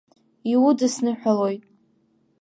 Иудсныҳәалоит! 0.51 1.63